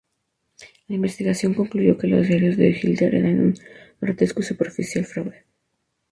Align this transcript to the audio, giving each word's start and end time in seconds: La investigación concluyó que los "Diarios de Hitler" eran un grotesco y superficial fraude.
La 0.87 0.95
investigación 0.95 1.53
concluyó 1.53 1.95
que 1.95 2.07
los 2.07 2.27
"Diarios 2.27 2.57
de 2.57 2.69
Hitler" 2.69 3.13
eran 3.13 3.39
un 3.39 3.53
grotesco 3.99 4.39
y 4.41 4.45
superficial 4.45 5.05
fraude. 5.05 5.45